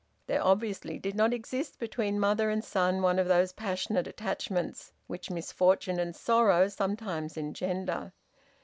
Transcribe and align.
There 0.25 0.43
obviously 0.43 0.97
did 0.97 1.13
not 1.13 1.31
exist 1.31 1.77
between 1.77 2.19
mother 2.19 2.49
and 2.49 2.63
son 2.63 3.03
one 3.03 3.19
of 3.19 3.27
those 3.27 3.51
passionate 3.53 4.07
attachments 4.07 4.93
which 5.05 5.29
misfortune 5.29 5.99
and 5.99 6.15
sorrow 6.15 6.69
sometimes 6.69 7.37
engender. 7.37 8.11